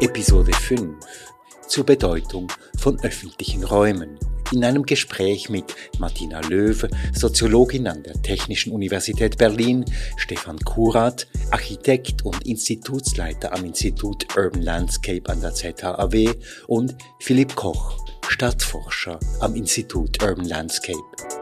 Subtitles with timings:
[0.00, 0.96] Episode 5
[1.68, 4.18] zur Bedeutung von öffentlichen Räumen
[4.50, 9.84] in einem Gespräch mit Martina Löw, Soziologin an der Technischen Universität Berlin,
[10.16, 16.34] Stefan Kurat, Architekt und Institutsleiter am Institut Urban Landscape an der ZHAW
[16.66, 21.39] und Philipp Koch, Stadtforscher am Institut Urban Landscape.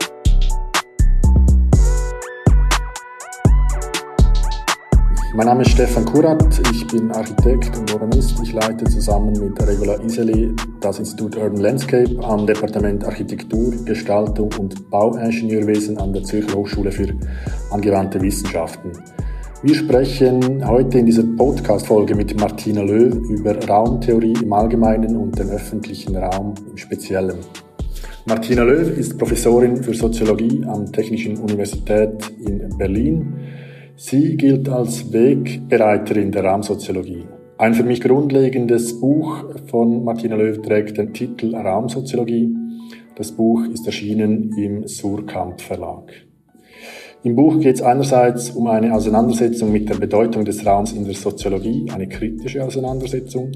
[5.38, 8.40] Mein Name ist Stefan Kurat, ich bin Architekt und Urbanist.
[8.42, 14.90] Ich leite zusammen mit Regula Iseli das Institut Urban Landscape am Departement Architektur, Gestaltung und
[14.90, 17.14] Bauingenieurwesen an der Zürcher Hochschule für
[17.70, 18.90] angewandte Wissenschaften.
[19.62, 25.50] Wir sprechen heute in dieser Podcast-Folge mit Martina Löw über Raumtheorie im Allgemeinen und den
[25.50, 27.36] öffentlichen Raum im Speziellen.
[28.26, 33.47] Martina Löw ist Professorin für Soziologie am Technischen Universität in Berlin
[34.00, 37.24] Sie gilt als Wegbereiterin der Raumsoziologie.
[37.56, 42.54] Ein für mich grundlegendes Buch von Martina Löw trägt den Titel Raumsoziologie.
[43.16, 46.12] Das Buch ist erschienen im Surkamp Verlag.
[47.24, 51.14] Im Buch geht es einerseits um eine Auseinandersetzung mit der Bedeutung des Raums in der
[51.14, 53.50] Soziologie, eine kritische Auseinandersetzung.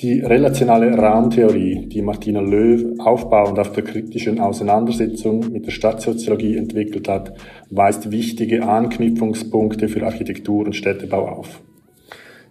[0.00, 7.06] Die relationale Raumtheorie, die Martina Löw aufbauend auf der kritischen Auseinandersetzung mit der Stadtsoziologie entwickelt
[7.06, 7.34] hat,
[7.70, 11.62] weist wichtige Anknüpfungspunkte für Architektur und Städtebau auf.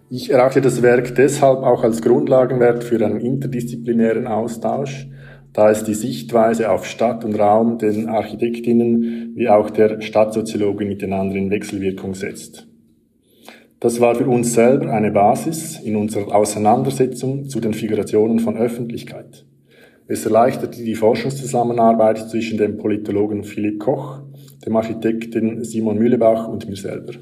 [0.08, 5.06] Ich erachte das Werk deshalb auch als Grundlagenwert für einen interdisziplinären Austausch,
[5.52, 11.36] da es die Sichtweise auf Stadt und Raum den Architektinnen wie auch der Stadtsoziologin miteinander
[11.36, 12.68] in Wechselwirkung setzt.
[13.84, 19.44] Das war für uns selber eine Basis in unserer Auseinandersetzung zu den Figurationen von Öffentlichkeit.
[20.06, 24.22] Es erleichterte die Forschungszusammenarbeit zwischen dem Politologen Philipp Koch,
[24.64, 27.12] dem Architekten Simon Mühlebach und mir selber.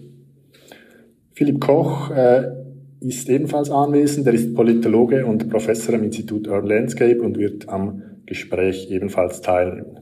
[1.32, 2.52] Philipp Koch äh,
[3.00, 4.28] ist ebenfalls anwesend.
[4.28, 10.01] Er ist Politologe und Professor am Institut Urban Landscape und wird am Gespräch ebenfalls teilnehmen.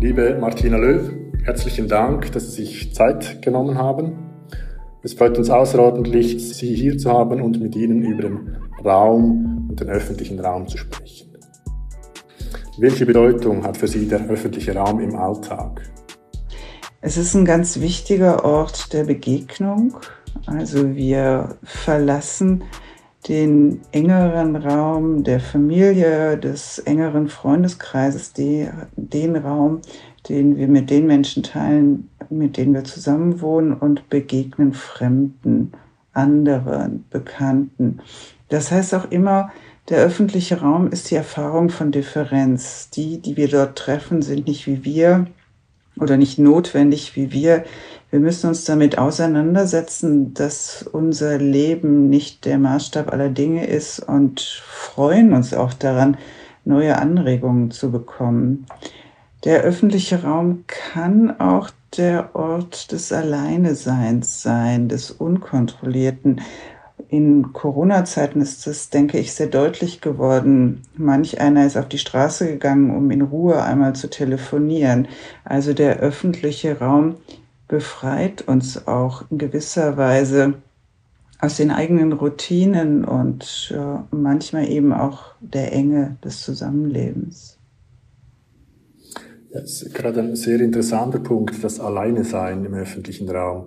[0.00, 1.10] Liebe Martina Löw,
[1.42, 4.12] herzlichen Dank, dass Sie sich Zeit genommen haben.
[5.02, 9.80] Es freut uns außerordentlich, Sie hier zu haben und mit Ihnen über den Raum und
[9.80, 11.36] den öffentlichen Raum zu sprechen.
[12.78, 15.82] Welche Bedeutung hat für Sie der öffentliche Raum im Alltag?
[17.00, 19.96] Es ist ein ganz wichtiger Ort der Begegnung.
[20.46, 22.62] Also wir verlassen
[23.28, 29.80] den engeren Raum der Familie, des engeren Freundeskreises, die, den Raum,
[30.28, 35.72] den wir mit den Menschen teilen, mit denen wir zusammenwohnen und begegnen Fremden,
[36.12, 38.00] anderen, Bekannten.
[38.48, 39.50] Das heißt auch immer,
[39.88, 42.90] der öffentliche Raum ist die Erfahrung von Differenz.
[42.90, 45.26] Die, die wir dort treffen, sind nicht wie wir
[45.98, 47.64] oder nicht notwendig wie wir.
[48.10, 54.40] Wir müssen uns damit auseinandersetzen, dass unser Leben nicht der Maßstab aller Dinge ist und
[54.40, 56.16] freuen uns auch daran,
[56.64, 58.64] neue Anregungen zu bekommen.
[59.44, 66.40] Der öffentliche Raum kann auch der Ort des Alleineseins sein, des Unkontrollierten.
[67.10, 70.82] In Corona-Zeiten ist das, denke ich, sehr deutlich geworden.
[70.96, 75.08] Manch einer ist auf die Straße gegangen, um in Ruhe einmal zu telefonieren.
[75.44, 77.16] Also der öffentliche Raum
[77.68, 80.54] befreit uns auch in gewisser Weise
[81.40, 87.58] aus den eigenen Routinen und ja, manchmal eben auch der Enge des Zusammenlebens.
[89.52, 93.66] Das ist gerade ein sehr interessanter Punkt, das Alleine sein im öffentlichen Raum.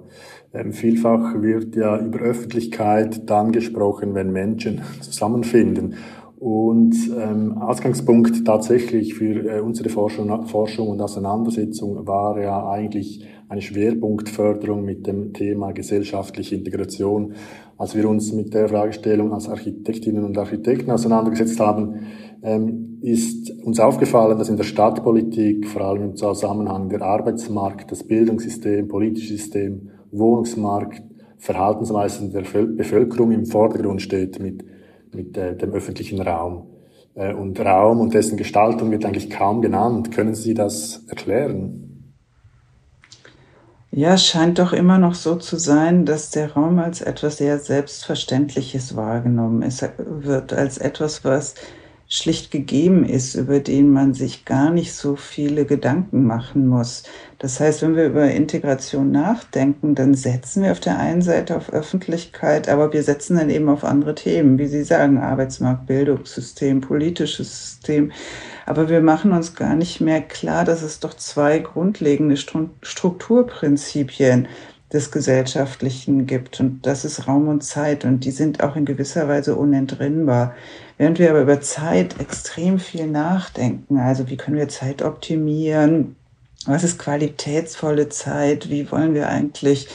[0.53, 5.95] Ähm, vielfach wird ja über Öffentlichkeit dann gesprochen, wenn Menschen zusammenfinden.
[6.37, 13.61] Und ähm, Ausgangspunkt tatsächlich für äh, unsere Forschung, Forschung und Auseinandersetzung war ja eigentlich eine
[13.61, 17.33] Schwerpunktförderung mit dem Thema gesellschaftliche Integration.
[17.77, 22.07] Als wir uns mit der Fragestellung als Architektinnen und Architekten auseinandergesetzt haben,
[22.43, 28.05] ähm, ist uns aufgefallen, dass in der Stadtpolitik, vor allem im Zusammenhang der Arbeitsmarkt, das
[28.05, 31.03] Bildungssystem, politische System, Wohnungsmarkt,
[31.37, 34.63] Verhaltensweisen der Bevölkerung im Vordergrund steht mit,
[35.13, 36.67] mit äh, dem öffentlichen Raum.
[37.15, 40.13] Äh, und Raum und dessen Gestaltung wird eigentlich kaum genannt.
[40.13, 41.80] Können Sie das erklären?
[43.93, 47.59] Ja, es scheint doch immer noch so zu sein, dass der Raum als etwas sehr
[47.59, 51.55] Selbstverständliches wahrgenommen ist, wird, als etwas, was
[52.13, 57.03] schlicht gegeben ist, über den man sich gar nicht so viele Gedanken machen muss.
[57.39, 61.71] Das heißt, wenn wir über Integration nachdenken, dann setzen wir auf der einen Seite auf
[61.71, 67.47] Öffentlichkeit, aber wir setzen dann eben auf andere Themen, wie Sie sagen, Arbeitsmarkt, Bildungssystem, politisches
[67.47, 68.11] System.
[68.65, 74.49] Aber wir machen uns gar nicht mehr klar, dass es doch zwei grundlegende Strukturprinzipien
[74.93, 76.59] des Gesellschaftlichen gibt.
[76.59, 78.05] Und das ist Raum und Zeit.
[78.05, 80.53] Und die sind auch in gewisser Weise unentrinnbar.
[80.97, 86.15] Während wir aber über Zeit extrem viel nachdenken, also wie können wir Zeit optimieren,
[86.65, 89.87] was ist qualitätsvolle Zeit, wie wollen wir eigentlich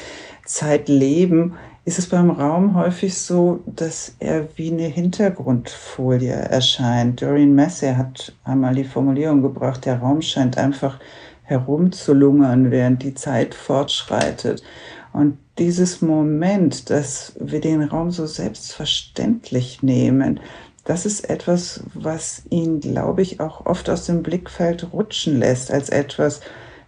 [0.44, 1.54] Zeit leben,
[1.84, 7.22] ist es beim Raum häufig so, dass er wie eine Hintergrundfolie erscheint.
[7.22, 10.98] Doreen Massey hat einmal die Formulierung gebracht, der Raum scheint einfach
[11.46, 14.62] herumzulungern, während die Zeit fortschreitet.
[15.12, 20.40] Und dieses Moment, dass wir den Raum so selbstverständlich nehmen,
[20.84, 25.88] das ist etwas, was ihn, glaube ich, auch oft aus dem Blickfeld rutschen lässt, als
[25.88, 26.40] etwas,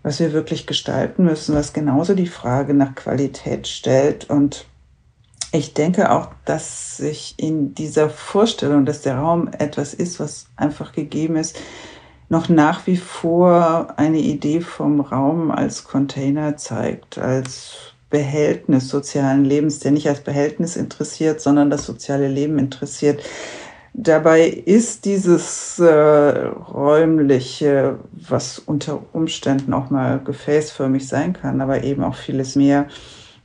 [0.03, 4.31] was wir wirklich gestalten müssen, was genauso die Frage nach Qualität stellt.
[4.31, 4.67] Und
[5.51, 10.93] ich denke auch, dass sich in dieser Vorstellung, dass der Raum etwas ist, was einfach
[10.93, 11.59] gegeben ist,
[12.29, 19.81] noch nach wie vor eine Idee vom Raum als Container zeigt, als Behältnis sozialen Lebens,
[19.81, 23.23] der nicht als Behältnis interessiert, sondern das soziale Leben interessiert.
[23.95, 32.05] Dabei ist dieses äh, räumliche, was unter Umständen auch mal gefäßförmig sein kann, aber eben
[32.05, 32.87] auch vieles mehr,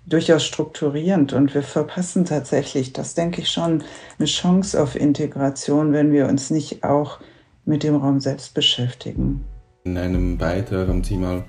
[0.05, 1.33] durchaus strukturierend.
[1.33, 3.83] Und wir verpassen tatsächlich, das denke ich schon,
[4.19, 7.19] eine Chance auf Integration, wenn wir uns nicht auch
[7.65, 9.43] mit dem Raum selbst beschäftigen.
[9.85, 11.43] In einem Beitrag haben Sie mal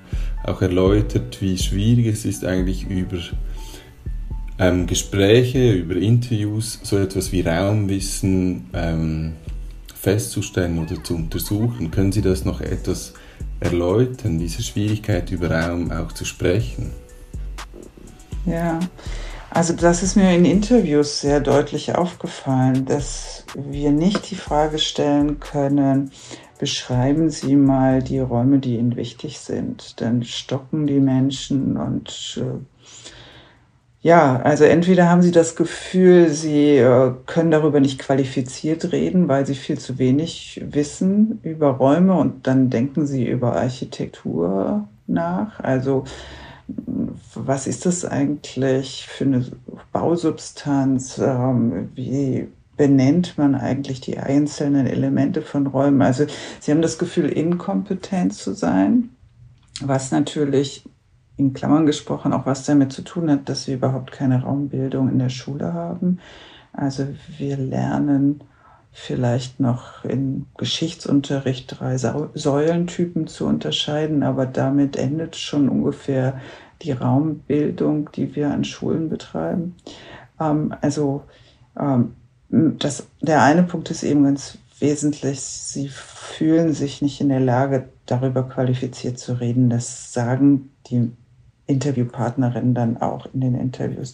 [0.44, 3.19] auch erläutert, wie schwierig es ist, eigentlich über
[4.58, 9.34] ähm, Gespräche, über Interviews so etwas wie Raumwissen ähm,
[9.94, 11.90] festzustellen oder zu untersuchen.
[11.90, 13.14] Können Sie das noch etwas
[13.60, 16.90] erläutern, diese Schwierigkeit über Raum auch zu sprechen?
[18.46, 18.78] Ja,
[19.55, 25.41] also das ist mir in Interviews sehr deutlich aufgefallen, dass wir nicht die Frage stellen
[25.41, 26.11] können,
[26.59, 30.01] beschreiben Sie mal die Räume, die Ihnen wichtig sind.
[30.01, 32.65] Dann stocken die Menschen und äh,
[34.05, 39.47] ja, also entweder haben sie das Gefühl, sie äh, können darüber nicht qualifiziert reden, weil
[39.47, 45.59] sie viel zu wenig wissen über Räume und dann denken sie über Architektur nach.
[45.61, 46.05] Also
[47.34, 49.44] was ist das eigentlich für eine
[49.93, 51.19] Bausubstanz?
[51.19, 56.02] Ähm, wie benennt man eigentlich die einzelnen Elemente von Räumen?
[56.02, 56.26] Also
[56.61, 59.11] sie haben das Gefühl, inkompetent zu sein,
[59.81, 60.84] was natürlich
[61.37, 65.19] in Klammern gesprochen auch was damit zu tun hat, dass wir überhaupt keine Raumbildung in
[65.19, 66.20] der Schule haben.
[66.72, 67.06] Also
[67.38, 68.40] wir lernen
[68.94, 76.41] vielleicht noch in Geschichtsunterricht drei Säulentypen zu unterscheiden, aber damit endet schon ungefähr
[76.81, 79.75] die Raumbildung, die wir an Schulen betreiben.
[80.41, 81.25] Ähm, also
[81.79, 82.14] ähm,
[82.49, 87.89] das, der eine Punkt ist eben ganz wesentlich, sie fühlen sich nicht in der Lage,
[88.06, 89.70] darüber qualifiziert zu reden.
[89.70, 91.10] Das sagen die
[91.67, 94.13] Interviewpartnerin dann auch in den Interviews.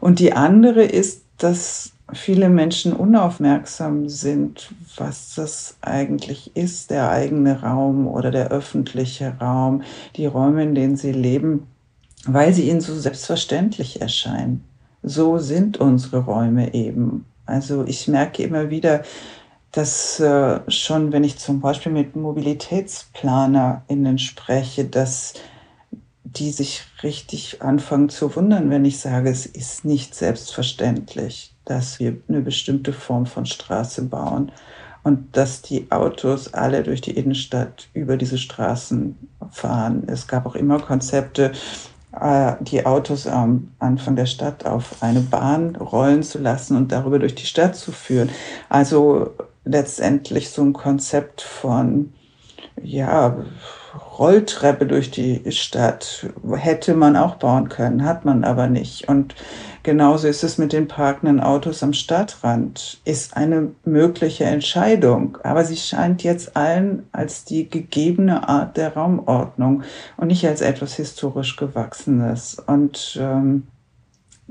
[0.00, 7.62] Und die andere ist, dass viele Menschen unaufmerksam sind, was das eigentlich ist, der eigene
[7.62, 9.82] Raum oder der öffentliche Raum,
[10.16, 11.66] die Räume, in denen sie leben,
[12.26, 14.64] weil sie ihnen so selbstverständlich erscheinen.
[15.02, 17.24] So sind unsere Räume eben.
[17.46, 19.02] Also ich merke immer wieder,
[19.72, 25.34] dass äh, schon, wenn ich zum Beispiel mit MobilitätsplanerInnen spreche, dass
[26.22, 32.16] die sich richtig anfangen zu wundern, wenn ich sage, es ist nicht selbstverständlich, dass wir
[32.28, 34.52] eine bestimmte Form von Straße bauen
[35.02, 39.16] und dass die Autos alle durch die Innenstadt über diese Straßen
[39.50, 40.04] fahren.
[40.06, 41.52] Es gab auch immer Konzepte,
[42.20, 47.18] äh, die Autos am Anfang der Stadt auf eine Bahn rollen zu lassen und darüber
[47.18, 48.30] durch die Stadt zu führen.
[48.68, 49.30] Also
[49.64, 52.12] letztendlich so ein Konzept von,
[52.82, 53.36] ja,
[54.18, 56.26] Rolltreppe durch die Stadt.
[56.54, 59.08] Hätte man auch bauen können, hat man aber nicht.
[59.08, 59.34] Und
[59.82, 63.00] genauso ist es mit den parkenden Autos am Stadtrand.
[63.04, 69.82] Ist eine mögliche Entscheidung, aber sie scheint jetzt allen als die gegebene Art der Raumordnung
[70.16, 72.56] und nicht als etwas historisch Gewachsenes.
[72.66, 73.66] Und ähm,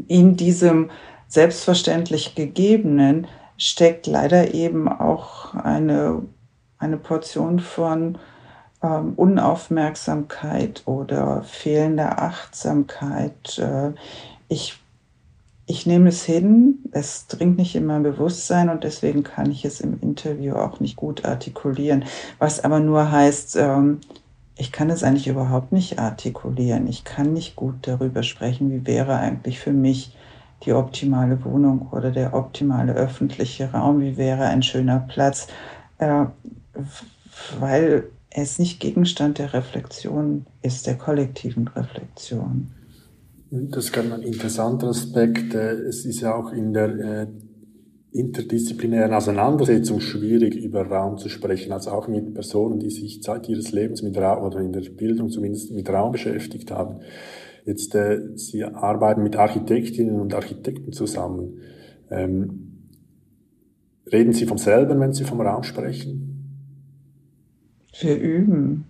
[0.08, 0.90] in diesem
[1.28, 6.24] selbstverständlich Gegebenen steckt leider eben auch eine,
[6.80, 8.18] eine Portion von
[8.84, 13.58] ähm, Unaufmerksamkeit oder fehlende Achtsamkeit.
[13.58, 13.94] Äh,
[14.50, 14.80] ich,
[15.66, 19.80] ich nehme es hin, es dringt nicht in mein Bewusstsein und deswegen kann ich es
[19.80, 22.04] im Interview auch nicht gut artikulieren.
[22.40, 24.02] Was aber nur heißt, ähm,
[24.56, 26.88] ich kann es eigentlich überhaupt nicht artikulieren.
[26.88, 30.16] Ich kann nicht gut darüber sprechen, wie wäre eigentlich für mich
[30.66, 35.48] die optimale Wohnung oder der optimale öffentliche Raum, wie wäre ein schöner Platz,
[35.98, 36.26] äh,
[37.60, 42.72] weil es nicht Gegenstand der Reflexion ist, der kollektiven Reflexion.
[43.52, 45.54] Das ist ein interessanter Aspekt.
[45.54, 47.28] Es ist ja auch in der äh,
[48.12, 53.72] interdisziplinären Auseinandersetzung schwierig, über Raum zu sprechen, also auch mit Personen, die sich Zeit ihres
[53.72, 57.02] Lebens mit Raum oder in der Bildung zumindest mit Raum beschäftigt haben.
[57.66, 61.60] Jetzt, äh, Sie arbeiten mit Architektinnen und Architekten zusammen.
[62.10, 62.90] Ähm,
[64.12, 66.33] reden Sie vom selben, wenn Sie vom Raum sprechen?
[68.00, 68.86] Wir üben.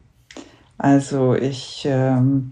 [0.78, 2.52] Also ich, ähm,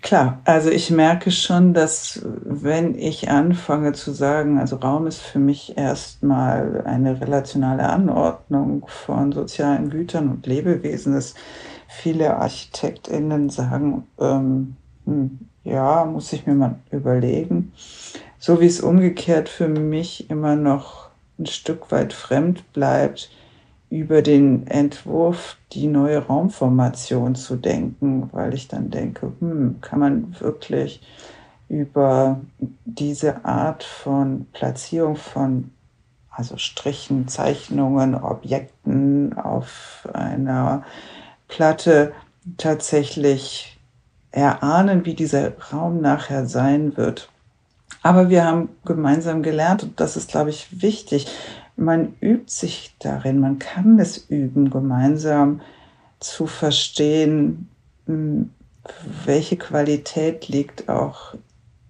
[0.00, 5.38] klar, also ich merke schon, dass wenn ich anfange zu sagen, also Raum ist für
[5.38, 11.34] mich erstmal eine relationale Anordnung von sozialen Gütern und Lebewesen, dass
[11.88, 14.76] viele ArchitektInnen sagen, ähm,
[15.06, 17.72] hm, ja, muss ich mir mal überlegen.
[18.38, 23.30] So wie es umgekehrt für mich immer noch ein Stück weit fremd bleibt,
[23.90, 30.36] über den Entwurf die neue Raumformation zu denken, weil ich dann denke, hm, kann man
[30.40, 31.00] wirklich
[31.68, 32.40] über
[32.84, 35.70] diese Art von Platzierung von
[36.30, 40.82] also Strichen, Zeichnungen, Objekten auf einer
[41.48, 42.12] Platte
[42.56, 43.78] tatsächlich
[44.32, 47.28] erahnen, wie dieser Raum nachher sein wird.
[48.02, 51.28] Aber wir haben gemeinsam gelernt, und das ist, glaube ich, wichtig,
[51.76, 55.60] man übt sich darin, man kann es üben, gemeinsam
[56.20, 57.68] zu verstehen,
[58.06, 58.50] hm,
[59.24, 61.34] welche Qualität liegt auch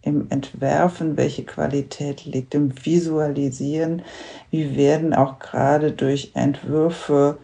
[0.02, 4.02] im Entwerfen, welche Qualität liegt im Visualisieren,
[4.50, 7.38] wie werden auch gerade durch Entwürfe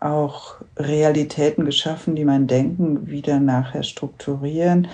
[0.00, 4.88] auch Realitäten geschaffen, die mein Denken wieder nachher strukturieren.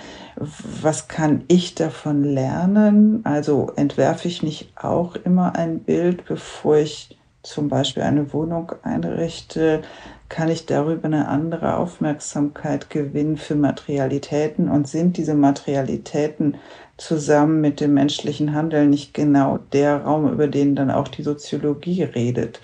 [0.81, 3.21] Was kann ich davon lernen?
[3.23, 9.81] Also entwerfe ich nicht auch immer ein Bild, bevor ich zum Beispiel eine Wohnung einrichte?
[10.27, 14.67] Kann ich darüber eine andere Aufmerksamkeit gewinnen für Materialitäten?
[14.67, 16.57] Und sind diese Materialitäten
[16.97, 22.03] zusammen mit dem menschlichen Handeln nicht genau der Raum, über den dann auch die Soziologie
[22.03, 22.59] redet?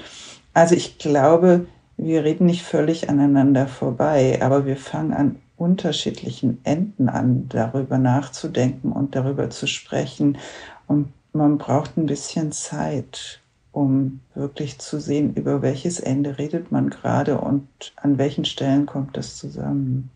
[0.54, 1.66] Also ich glaube,
[1.98, 8.92] wir reden nicht völlig aneinander vorbei, aber wir fangen an unterschiedlichen Enden an, darüber nachzudenken
[8.92, 10.38] und darüber zu sprechen.
[10.88, 13.40] Und man braucht ein bisschen Zeit,
[13.72, 19.16] um wirklich zu sehen, über welches Ende redet man gerade und an welchen Stellen kommt
[19.16, 20.10] das zusammen.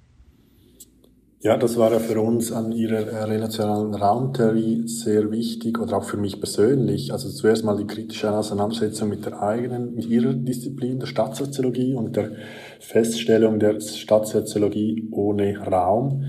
[1.39, 6.17] Ja, das war ja für uns an Ihrer relationalen Raumtheorie sehr wichtig oder auch für
[6.17, 7.13] mich persönlich.
[7.13, 12.15] Also zuerst mal die kritische Auseinandersetzung mit der eigenen, mit Ihrer Disziplin, der Stadtsoziologie und
[12.15, 12.31] der
[12.79, 16.25] Feststellung der Stadtsoziologie ohne Raum.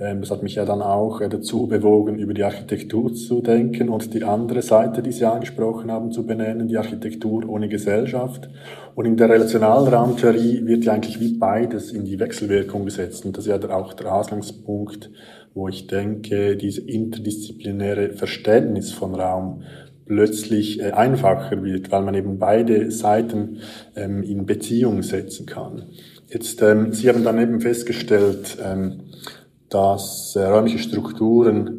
[0.00, 3.88] Ähm, das hat mich ja dann auch äh, dazu bewogen, über die Architektur zu denken
[3.88, 8.48] und die andere Seite, die Sie angesprochen haben, zu benennen, die Architektur ohne Gesellschaft.
[8.94, 13.24] Und in der relationalen Raumtheorie wird ja eigentlich wie beides in die Wechselwirkung gesetzt.
[13.26, 15.10] Und das ist ja auch der Ausgangspunkt,
[15.54, 19.62] wo ich denke, diese interdisziplinäre Verständnis von Raum
[20.06, 23.58] plötzlich äh, einfacher wird, weil man eben beide Seiten
[23.96, 25.86] ähm, in Beziehung setzen kann.
[26.28, 28.58] Jetzt, ähm, Sie haben dann eben festgestellt,
[29.68, 31.78] dass äh, räumliche Strukturen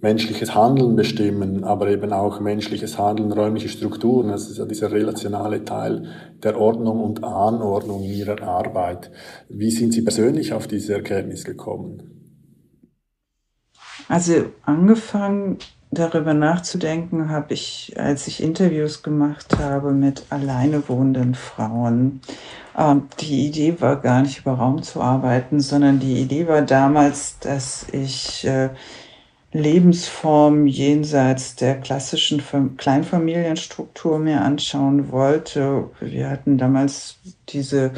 [0.00, 4.28] menschliches Handeln bestimmen, aber eben auch menschliches Handeln räumliche Strukturen.
[4.28, 6.06] Das ist ja dieser relationale Teil
[6.42, 9.10] der Ordnung und Anordnung Ihrer Arbeit.
[9.48, 12.18] Wie sind Sie persönlich auf diese Erkenntnis gekommen?
[14.08, 15.58] Also angefangen
[15.90, 22.20] darüber nachzudenken habe ich, als ich Interviews gemacht habe mit alleine wohnenden Frauen.
[22.78, 27.38] Ähm, die Idee war gar nicht über Raum zu arbeiten, sondern die Idee war damals,
[27.40, 28.70] dass ich äh,
[29.52, 32.42] Lebensformen jenseits der klassischen
[32.76, 35.90] Kleinfamilienstruktur mir anschauen wollte.
[36.00, 37.18] Wir hatten damals
[37.48, 37.92] diese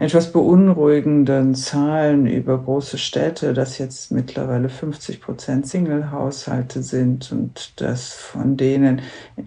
[0.00, 8.14] etwas beunruhigenden Zahlen über große Städte, dass jetzt mittlerweile 50 Prozent Single-Haushalte sind und dass
[8.14, 9.02] von denen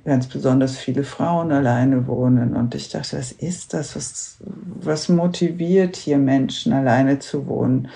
[0.06, 2.56] ganz besonders viele Frauen alleine wohnen.
[2.56, 3.96] Und ich dachte, was ist das?
[3.96, 7.88] Was, was motiviert hier Menschen alleine zu wohnen?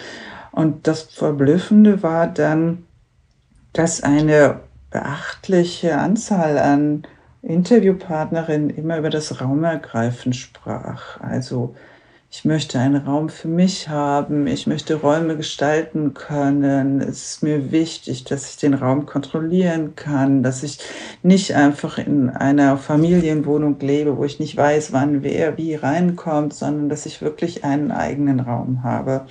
[0.52, 2.86] Und das Verblüffende war dann,
[3.72, 7.04] dass eine beachtliche Anzahl an
[7.44, 11.22] Interviewpartnerinnen immer über das Raumergreifen sprach.
[11.22, 11.76] Also
[12.30, 17.00] ich möchte einen Raum für mich haben, ich möchte Räume gestalten können.
[17.00, 20.80] Es ist mir wichtig, dass ich den Raum kontrollieren kann, dass ich
[21.24, 26.90] nicht einfach in einer Familienwohnung lebe, wo ich nicht weiß, wann wer wie reinkommt, sondern
[26.90, 29.26] dass ich wirklich einen eigenen Raum habe.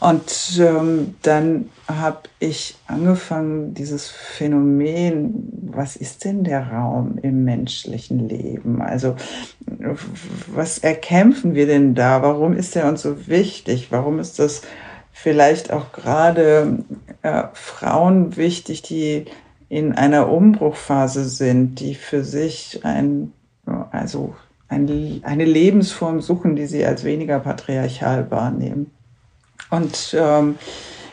[0.00, 1.68] Und ähm, dann
[1.98, 8.82] habe ich angefangen, dieses Phänomen, was ist denn der Raum im menschlichen Leben?
[8.82, 9.16] Also
[10.48, 12.22] was erkämpfen wir denn da?
[12.22, 13.88] Warum ist er uns so wichtig?
[13.90, 14.62] Warum ist das
[15.12, 16.78] vielleicht auch gerade
[17.22, 19.26] äh, Frauen wichtig, die
[19.68, 23.32] in einer Umbruchphase sind, die für sich ein,
[23.90, 24.34] also
[24.68, 28.90] ein, eine Lebensform suchen, die sie als weniger patriarchal wahrnehmen?
[29.70, 30.56] Und ähm,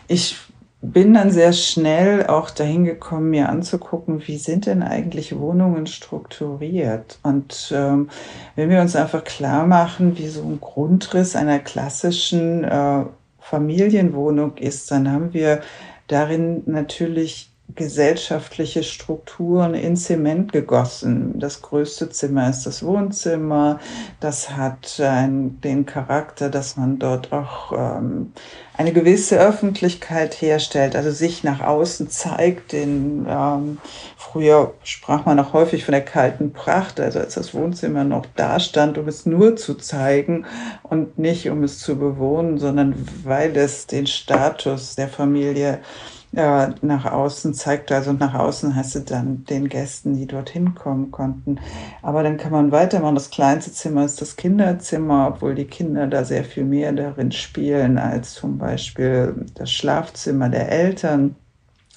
[0.08, 0.38] ich
[0.82, 7.20] bin dann sehr schnell auch dahin gekommen, mir anzugucken, wie sind denn eigentlich Wohnungen strukturiert?
[7.24, 8.10] Und ähm,
[8.56, 13.06] wenn wir uns einfach klar machen, wie so ein Grundriss einer klassischen äh,
[13.40, 15.62] Familienwohnung ist, dann haben wir
[16.08, 21.38] darin natürlich gesellschaftliche Strukturen in Zement gegossen.
[21.38, 23.80] Das größte Zimmer ist das Wohnzimmer.
[24.22, 28.32] Das hat ein, den Charakter, dass man dort auch ähm,
[28.78, 32.72] eine gewisse Öffentlichkeit herstellt, also sich nach außen zeigt.
[32.72, 33.80] Den, ähm,
[34.16, 38.62] früher sprach man auch häufig von der kalten Pracht, also als das Wohnzimmer noch da
[38.62, 40.46] stand, um es nur zu zeigen
[40.84, 47.06] und nicht um es zu bewohnen, sondern weil es den Status der Familie äh, nach
[47.06, 47.92] außen zeigt.
[47.92, 51.60] Also nach außen heißt es dann den Gästen, die dorthin kommen konnten.
[52.02, 53.16] Aber dann kann man weitermachen.
[53.16, 57.98] Das kleinste Zimmer ist das Kinderzimmer, obwohl die Kinder da sehr viel mehr darin spielen
[57.98, 61.36] als zum Beispiel das Schlafzimmer der Eltern.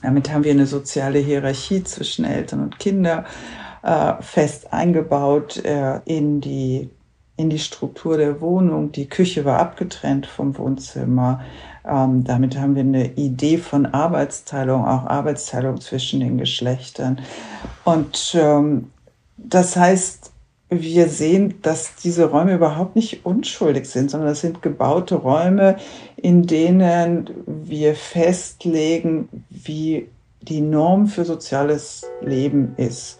[0.02, 3.26] Damit haben wir eine soziale Hierarchie zwischen Eltern und Kindern
[3.82, 6.90] äh, fest eingebaut äh, in die
[7.37, 8.93] in die Struktur der Wohnung.
[8.93, 11.41] Die Küche war abgetrennt vom Wohnzimmer.
[11.86, 17.21] Ähm, damit haben wir eine Idee von Arbeitsteilung, auch Arbeitsteilung zwischen den Geschlechtern.
[17.84, 18.90] Und ähm,
[19.36, 20.30] das heißt,
[20.71, 25.76] wir sehen, dass diese Räume überhaupt nicht unschuldig sind, sondern es sind gebaute Räume,
[26.16, 30.08] in denen wir festlegen, wie
[30.43, 33.20] die Norm für soziales Leben ist.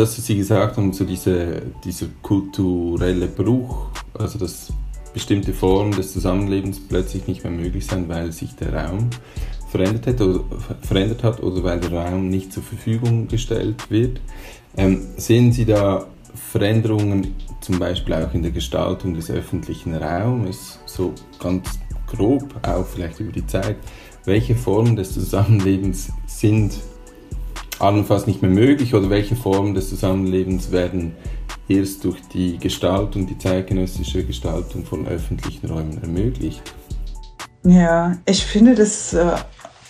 [0.00, 4.72] Das, was Sie gesagt haben, so diese, dieser kulturelle Bruch, also dass
[5.12, 9.08] bestimmte Formen des Zusammenlebens plötzlich nicht mehr möglich sind, weil sich der Raum
[9.70, 10.44] verändert hat oder,
[10.82, 14.20] verändert hat oder weil der Raum nicht zur Verfügung gestellt wird.
[14.76, 21.14] Ähm, sehen Sie da Veränderungen zum Beispiel auch in der Gestaltung des öffentlichen Raumes, so
[21.40, 23.76] ganz grob auch vielleicht über die Zeit?
[24.26, 26.74] Welche Formen des Zusammenlebens sind
[27.78, 31.14] allenfalls nicht mehr möglich oder welche Formen des Zusammenlebens werden
[31.68, 36.62] erst durch die Gestaltung, die zeitgenössische Gestaltung von öffentlichen Räumen ermöglicht?
[37.64, 39.36] Ja, ich finde das äh,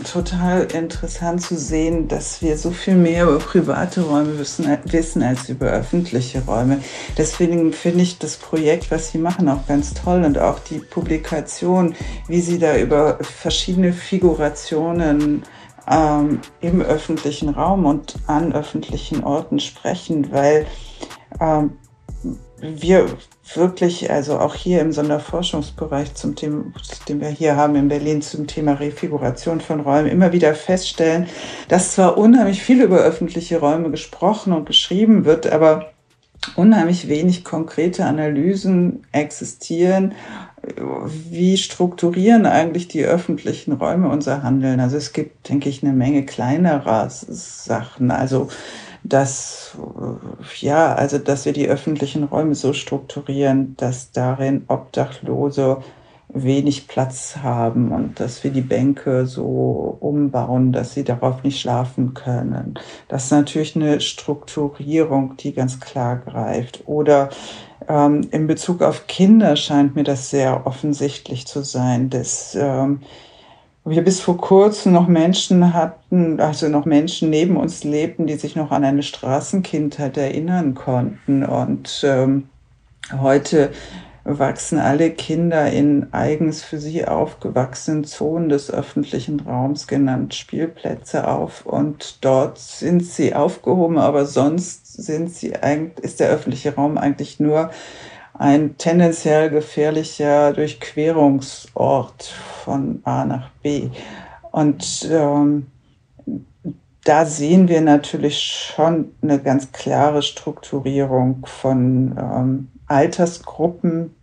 [0.05, 5.49] total interessant zu sehen, dass wir so viel mehr über private Räume wissen, wissen als
[5.49, 6.81] über öffentliche Räume.
[7.16, 11.94] Deswegen finde ich das Projekt, was Sie machen, auch ganz toll und auch die Publikation,
[12.29, 15.42] wie Sie da über verschiedene Figurationen
[15.90, 20.66] ähm, im öffentlichen Raum und an öffentlichen Orten sprechen, weil
[21.40, 21.79] ähm,
[22.61, 23.07] wir
[23.55, 26.64] wirklich, also auch hier im Sonderforschungsbereich zum Thema,
[27.09, 31.29] den wir hier haben in Berlin zum Thema Refiguration von Räumen, immer wieder feststellen,
[31.68, 35.92] dass zwar unheimlich viel über öffentliche Räume gesprochen und geschrieben wird, aber
[36.57, 40.14] unheimlich wenig konkrete Analysen existieren
[41.31, 44.81] wie strukturieren eigentlich die öffentlichen Räume unser Handeln?
[44.81, 48.11] Also es gibt, denke ich, eine Menge kleinerer Sachen.
[48.11, 48.48] Also
[49.09, 49.76] dass,
[50.61, 55.79] ja, also dass wir die öffentlichen Räume so strukturieren, dass darin Obdachlose
[56.42, 62.14] wenig Platz haben und dass wir die Bänke so umbauen, dass sie darauf nicht schlafen
[62.14, 62.75] können.
[63.09, 66.83] Das ist natürlich eine Strukturierung, die ganz klar greift.
[66.87, 67.31] Oder
[67.88, 73.01] ähm, in Bezug auf Kinder scheint mir das sehr offensichtlich zu sein, dass ähm,
[73.85, 78.57] wir bis vor kurzem noch Menschen hatten, also noch Menschen neben uns lebten, die sich
[78.57, 81.44] noch an eine Straßenkindheit erinnern konnten.
[81.44, 82.49] Und ähm,
[83.12, 83.70] heute
[84.29, 91.65] wachsen alle Kinder in eigens für sie aufgewachsenen Zonen des öffentlichen Raums, genannt Spielplätze, auf.
[91.65, 97.39] Und dort sind sie aufgehoben, aber sonst sind sie eigentlich, ist der öffentliche Raum eigentlich
[97.39, 97.71] nur
[98.35, 102.25] ein tendenziell gefährlicher Durchquerungsort
[102.65, 103.91] von A nach B.
[104.51, 105.67] Und ähm,
[107.05, 114.14] da sehen wir natürlich schon eine ganz klare Strukturierung von ähm, Altersgruppen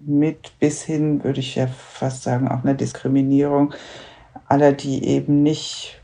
[0.00, 3.72] mit bis hin, würde ich ja fast sagen, auch eine Diskriminierung
[4.48, 6.00] aller, die eben nicht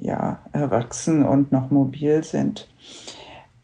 [0.00, 2.68] ja, erwachsen und noch mobil sind.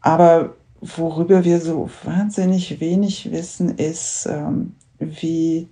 [0.01, 5.67] Aber worüber wir so wahnsinnig wenig wissen, ist, ähm, wie,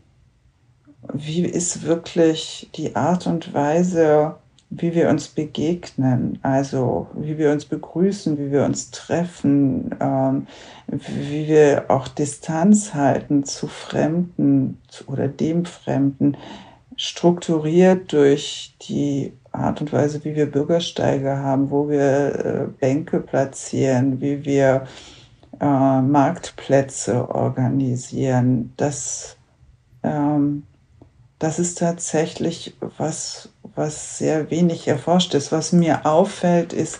[1.13, 4.35] wie ist wirklich die Art und Weise,
[4.71, 10.47] wie wir uns begegnen, also wie wir uns begrüßen, wie wir uns treffen, ähm,
[10.87, 16.37] wie wir auch Distanz halten zu Fremden oder dem Fremden,
[16.95, 24.21] strukturiert durch die Art und Weise, wie wir Bürgersteige haben, wo wir äh, Bänke platzieren,
[24.21, 24.85] wie wir
[25.59, 28.71] äh, Marktplätze organisieren.
[28.77, 29.35] Das,
[30.03, 30.63] ähm,
[31.41, 35.51] das ist tatsächlich was, was sehr wenig erforscht ist.
[35.51, 36.99] Was mir auffällt, ist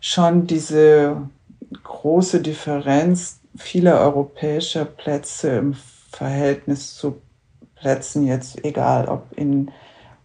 [0.00, 1.22] schon diese
[1.84, 5.76] große Differenz vieler europäischer Plätze im
[6.10, 7.22] Verhältnis zu
[7.76, 9.70] Plätzen jetzt, egal ob in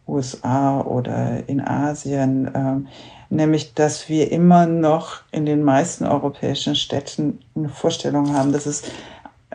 [0.07, 2.87] USA oder in Asien, ähm,
[3.29, 8.81] nämlich dass wir immer noch in den meisten europäischen Städten eine Vorstellung haben, dass es,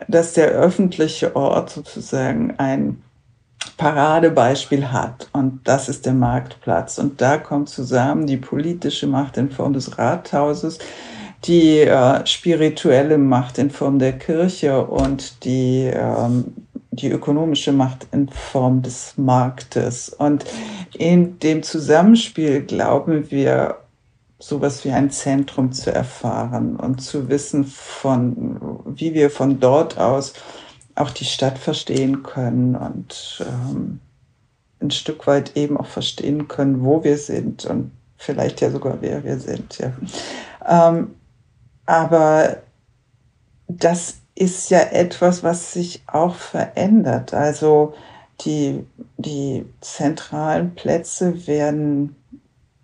[0.07, 3.01] dass der öffentliche Ort sozusagen ein
[3.77, 9.49] Paradebeispiel hat und das ist der Marktplatz und da kommt zusammen die politische Macht in
[9.49, 10.79] Form des Rathauses,
[11.45, 16.53] die äh, spirituelle Macht in Form der Kirche und die ähm,
[17.01, 20.09] die ökonomische Macht in Form des Marktes.
[20.09, 20.45] Und
[20.97, 23.77] in dem Zusammenspiel glauben wir,
[24.41, 30.33] sowas wie ein Zentrum zu erfahren und zu wissen, von, wie wir von dort aus
[30.99, 33.99] auch die Stadt verstehen können und ähm,
[34.81, 39.23] ein Stück weit eben auch verstehen können, wo wir sind und vielleicht ja sogar wer
[39.23, 39.77] wir sind.
[39.77, 39.93] Ja.
[40.67, 41.15] Ähm,
[41.85, 42.57] aber
[43.67, 47.33] das ist ja etwas, was sich auch verändert.
[47.33, 47.93] Also
[48.41, 48.85] die,
[49.17, 52.15] die zentralen Plätze werden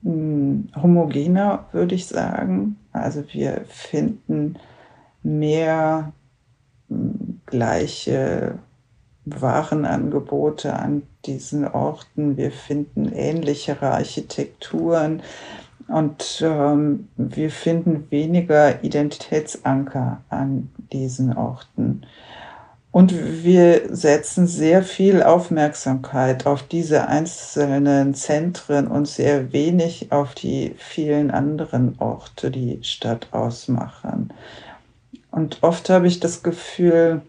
[0.02, 2.78] mh, hm, homogener, würde ich sagen.
[2.92, 4.58] Also wir finden
[5.24, 6.14] mehr
[6.90, 8.60] mh, hm, gleiche
[9.26, 12.36] Warenangebote an diesen Orten.
[12.36, 15.24] Wir finden ähnlichere Architekturen.
[15.88, 22.02] Und ähm, wir finden weniger Identitätsanker an diesen Orten.
[22.92, 23.14] Und
[23.44, 31.30] wir setzen sehr viel Aufmerksamkeit auf diese einzelnen Zentren und sehr wenig auf die vielen
[31.30, 34.34] anderen Orte, die Stadt ausmachen.
[35.30, 37.22] Und oft habe ich das Gefühl,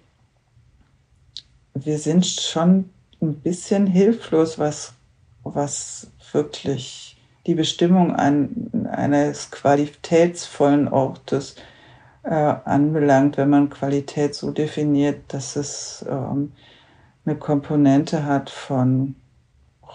[1.85, 4.95] wir sind schon ein bisschen hilflos, was,
[5.45, 11.57] was wirklich die Bestimmung ein, eines qualitätsvollen Ortes
[12.25, 16.53] äh, anbelangt, wenn man Qualität so definiert, dass es ähm,
[17.25, 19.15] eine Komponente hat von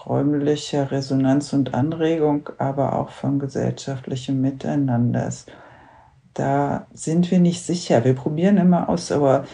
[0.06, 5.46] räumlicher Resonanz und Anregung, aber auch von gesellschaftlichem Miteinanders.
[6.34, 8.04] Da sind wir nicht sicher.
[8.04, 9.44] Wir probieren immer aus, aber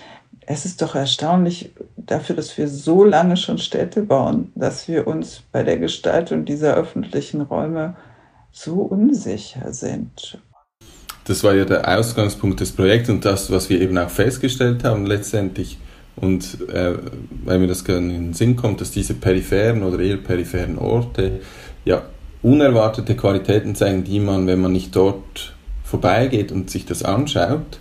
[0.51, 5.43] es ist doch erstaunlich dafür, dass wir so lange schon Städte bauen, dass wir uns
[5.53, 7.97] bei der Gestaltung dieser öffentlichen Räume
[8.51, 10.39] so unsicher sind.
[11.27, 15.05] Das war ja der Ausgangspunkt des Projekts und das, was wir eben auch festgestellt haben
[15.05, 15.77] letztendlich.
[16.17, 16.95] Und äh,
[17.45, 21.41] weil mir das gerne in den Sinn kommt, dass diese peripheren oder eher peripheren Orte
[21.85, 22.05] ja
[22.41, 27.81] unerwartete Qualitäten zeigen, die man, wenn man nicht dort vorbeigeht und sich das anschaut,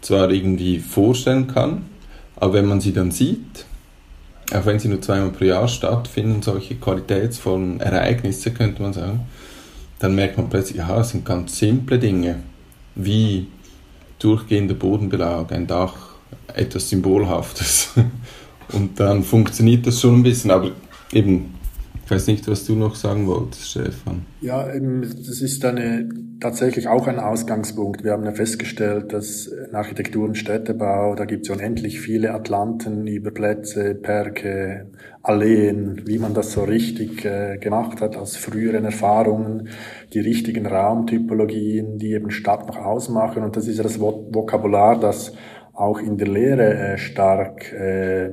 [0.00, 1.84] zwar irgendwie vorstellen kann,
[2.40, 3.66] aber wenn man sie dann sieht,
[4.52, 9.26] auch wenn sie nur zweimal pro Jahr stattfinden, solche qualitätsvollen Ereignisse, könnte man sagen,
[9.98, 12.36] dann merkt man plötzlich, ja, es sind ganz simple Dinge,
[12.94, 13.48] wie
[14.18, 15.94] durchgehender Bodenbelag, ein Dach,
[16.54, 17.90] etwas Symbolhaftes.
[18.72, 20.70] Und dann funktioniert das schon ein bisschen, aber
[21.12, 21.54] eben
[22.08, 24.24] ich weiß nicht, was du noch sagen wolltest, Stefan.
[24.40, 26.08] Ja, das ist eine,
[26.40, 28.02] tatsächlich auch ein Ausgangspunkt.
[28.02, 33.06] Wir haben ja festgestellt, dass in Architektur und Städtebau, da gibt es unendlich viele Atlanten
[33.06, 34.86] über Plätze, Perke,
[35.22, 39.68] Alleen, wie man das so richtig äh, gemacht hat aus früheren Erfahrungen,
[40.14, 43.42] die richtigen Raumtypologien, die eben Stadt noch ausmachen.
[43.42, 45.34] Und das ist ja das Vokabular, das
[45.74, 48.30] auch in der Lehre äh, stark äh,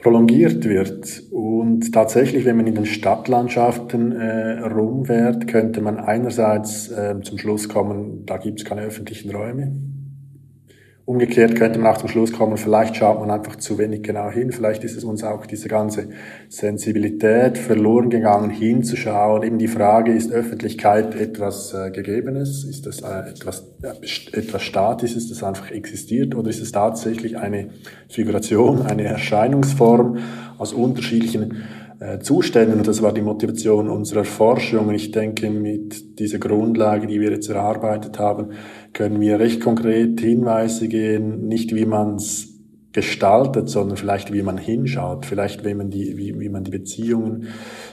[0.00, 1.22] prolongiert wird.
[1.30, 7.68] Und tatsächlich, wenn man in den Stadtlandschaften äh, rumfährt, könnte man einerseits äh, zum Schluss
[7.68, 9.89] kommen, da gibt es keine öffentlichen Räume.
[11.06, 14.52] Umgekehrt könnte man auch zum Schluss kommen, vielleicht schaut man einfach zu wenig genau hin,
[14.52, 16.08] vielleicht ist es uns auch diese ganze
[16.48, 19.42] Sensibilität verloren gegangen, hinzuschauen.
[19.42, 25.28] Eben die Frage, ist Öffentlichkeit etwas äh, Gegebenes, ist das äh, etwas, äh, etwas Statisches,
[25.28, 27.70] das einfach existiert, oder ist es tatsächlich eine
[28.08, 30.18] Figuration, eine Erscheinungsform
[30.58, 31.64] aus unterschiedlichen
[32.00, 32.78] äh, Zuständen.
[32.78, 34.88] Und das war die Motivation unserer Forschung.
[34.88, 38.52] Und ich denke, mit dieser Grundlage, die wir jetzt erarbeitet haben,
[38.92, 42.50] können wir recht konkret Hinweise geben, nicht wie man es
[42.92, 47.46] gestaltet, sondern vielleicht wie man hinschaut, vielleicht wie man die, wie, wie man die Beziehungen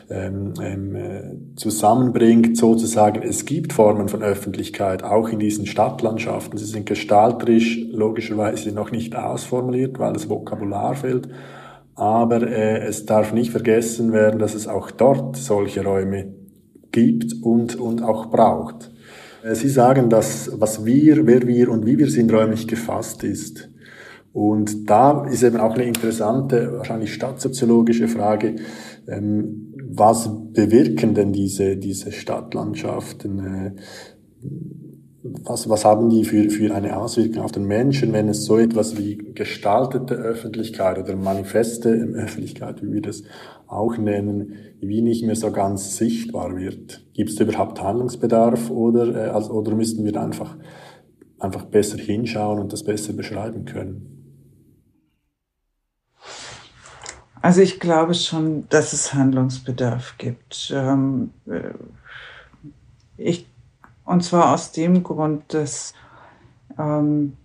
[0.10, 1.22] ähm, ähm, äh,
[1.56, 3.22] zusammenbringt, sozusagen.
[3.22, 6.58] Es gibt Formen von Öffentlichkeit, auch in diesen Stadtlandschaften.
[6.58, 11.30] Sie sind gestalterisch logischerweise noch nicht ausformuliert, weil das Vokabular fehlt.
[11.94, 16.34] Aber äh, es darf nicht vergessen werden, dass es auch dort solche Räume
[16.92, 18.92] gibt und, und auch braucht.
[19.48, 23.70] Äh, Sie sagen, dass was wir, wer wir und wie wir sind räumlich gefasst ist.
[24.34, 28.58] Und da ist eben auch eine interessante, wahrscheinlich stadtsoziologische Frage,
[29.08, 33.78] ähm, was bewirken denn diese, diese Stadtlandschaften?
[35.24, 38.98] Was, was haben die für, für eine Auswirkung auf den Menschen, wenn es so etwas
[38.98, 43.24] wie gestaltete Öffentlichkeit oder Manifeste in Öffentlichkeit, wie wir das
[43.68, 47.04] auch nennen, wie nicht mehr so ganz sichtbar wird?
[47.14, 50.56] Gibt es überhaupt Handlungsbedarf oder, äh, also, oder müssten wir einfach,
[51.40, 54.14] einfach besser hinschauen und das besser beschreiben können?
[57.42, 60.72] Also ich glaube schon, dass es Handlungsbedarf gibt.
[60.76, 61.74] Ähm, äh,
[63.18, 63.48] ich
[64.08, 65.94] und zwar aus dem Grund, dass,
[66.80, 67.38] ähm,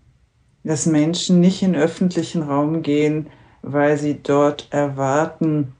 [0.65, 3.27] dass Menschen nicht in öffentlichen Raum gehen,
[3.63, 5.75] weil sie dort erwarten,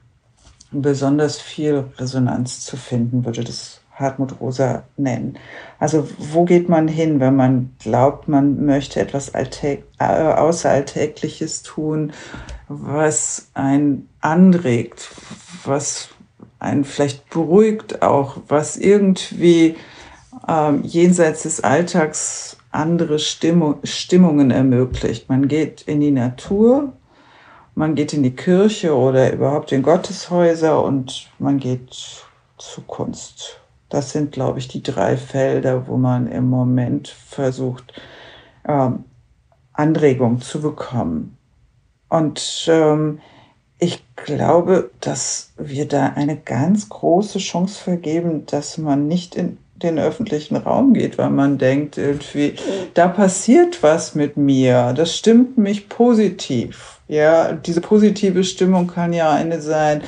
[0.73, 5.39] besonders viel Resonanz zu finden, würde das Hartmut Rosa nennen.
[5.79, 12.13] Also wo geht man hin, wenn man glaubt, man möchte etwas Alltäg äh, Außeralltägliches tun,
[12.69, 15.11] was einen anregt,
[15.65, 16.09] was
[16.59, 19.77] einen vielleicht beruhigt auch, was irgendwie
[20.49, 25.29] ähm, jenseits des Alltags andere Stimmung, Stimmungen ermöglicht.
[25.29, 26.93] Man geht in die Natur,
[27.75, 32.25] man geht in die Kirche oder überhaupt in Gotteshäuser und man geht
[32.59, 33.61] zu Kunst.
[33.89, 37.93] Das sind, glaube ich, die drei Felder, wo man im Moment versucht,
[38.67, 39.05] ähm,
[39.75, 41.37] Anregung zu bekommen.
[42.09, 43.21] Und ähm,
[43.79, 49.99] ich glaube, dass wir da eine ganz große Chance vergeben, dass man nicht in den
[49.99, 52.55] öffentlichen Raum geht, weil man denkt irgendwie,
[52.95, 57.01] da passiert was mit mir, das stimmt mich positiv.
[57.09, 60.03] Ja, diese positive Stimmung kann ja eine sein,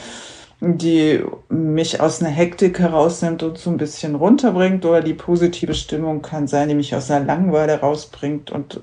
[0.61, 6.23] die mich aus einer Hektik herausnimmt und so ein bisschen runterbringt, oder die positive Stimmung
[6.23, 8.81] kann sein, die mich aus einer Langeweile rausbringt und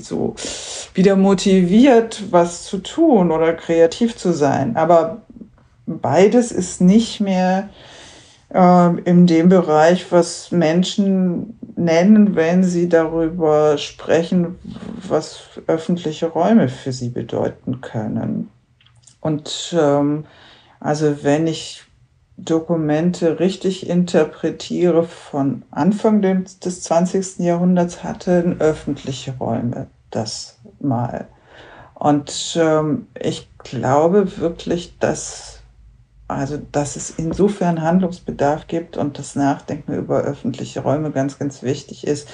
[0.00, 0.34] so
[0.94, 4.74] wieder motiviert, was zu tun oder kreativ zu sein.
[4.76, 5.22] Aber
[5.86, 7.68] beides ist nicht mehr
[8.50, 14.58] äh, in dem Bereich, was Menschen nennen, wenn sie darüber sprechen,
[15.06, 18.50] was öffentliche Räume für sie bedeuten können.
[19.20, 20.24] Und ähm,
[20.80, 21.82] also wenn ich
[22.38, 27.38] Dokumente richtig interpretiere von Anfang des, des 20.
[27.38, 31.26] Jahrhunderts, hatten öffentliche Räume das mal.
[31.94, 35.55] Und ähm, ich glaube wirklich, dass
[36.28, 42.06] also, dass es insofern Handlungsbedarf gibt und das Nachdenken über öffentliche Räume ganz, ganz wichtig
[42.06, 42.28] ist,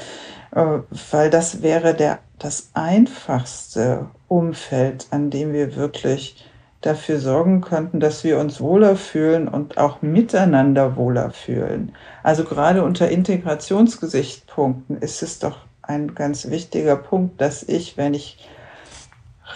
[0.53, 0.79] äh,
[1.11, 6.49] weil das wäre der, das einfachste Umfeld, an dem wir wirklich
[6.81, 11.93] dafür sorgen könnten, dass wir uns wohler fühlen und auch miteinander wohler fühlen.
[12.23, 18.49] Also gerade unter Integrationsgesichtspunkten ist es doch ein ganz wichtiger Punkt, dass ich, wenn ich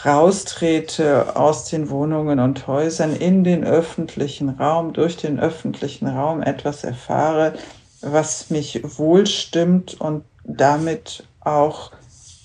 [0.05, 6.85] raustrete aus den Wohnungen und Häusern in den öffentlichen Raum, durch den öffentlichen Raum etwas
[6.85, 7.55] erfahre,
[8.01, 11.92] was mich wohlstimmt und damit auch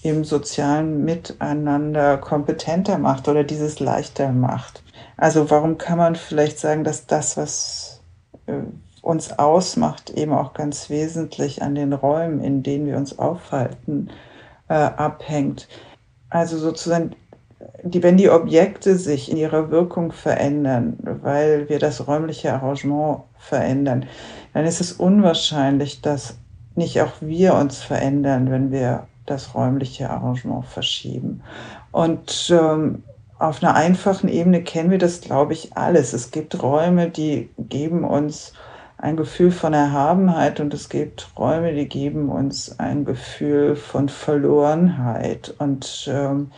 [0.04, 4.84] im sozialen Miteinander kompetenter macht oder dieses leichter macht.
[5.18, 8.02] Also warum kann man vielleicht sagen, dass das, was
[8.48, 8.62] äh,
[9.02, 14.10] uns ausmacht, eben auch ganz wesentlich an den Räumen, in denen wir uns aufhalten,
[14.68, 15.68] äh, abhängt.
[16.30, 17.16] Also sozusagen
[17.84, 24.06] die, wenn die Objekte sich in ihrer Wirkung verändern, weil wir das räumliche Arrangement verändern,
[24.54, 26.38] dann ist es unwahrscheinlich, dass
[26.76, 31.42] nicht auch wir uns verändern, wenn wir das räumliche Arrangement verschieben.
[31.92, 33.04] Und ähm,
[33.40, 36.14] auf einer einfachen Ebene kennen wir das, glaube ich, alles.
[36.14, 38.54] Es gibt Räume, die geben uns
[38.98, 45.56] ein Gefühl von Erhabenheit und es gibt Räume, die geben uns ein Gefühl von Verlorenheit.
[45.58, 46.52] Und ähm,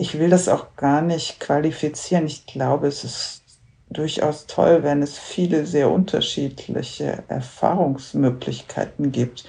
[0.00, 2.24] ich will das auch gar nicht qualifizieren.
[2.24, 3.42] Ich glaube, es ist
[3.90, 9.44] durchaus toll, wenn es viele sehr unterschiedliche Erfahrungsmöglichkeiten gibt.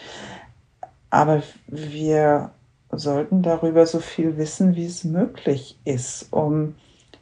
[1.09, 2.51] Aber wir
[2.91, 6.75] sollten darüber so viel wissen, wie es möglich ist, um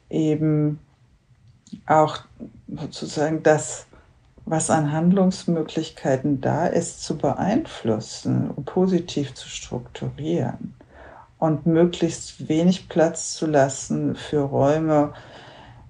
[0.10, 0.80] eben
[1.86, 2.18] auch
[2.68, 3.86] sozusagen das,
[4.46, 10.79] was an Handlungsmöglichkeiten da ist, zu beeinflussen und positiv zu strukturieren
[11.40, 15.14] und möglichst wenig Platz zu lassen für Räume,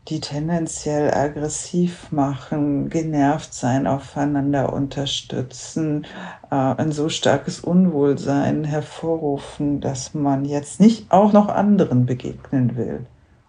[0.07, 6.05] die tendenziell aggressiv machen, genervt sein, aufeinander unterstützen,
[6.49, 13.05] äh, ein so starkes Unwohlsein hervorrufen, dass man jetzt nicht auch noch anderen begegnen will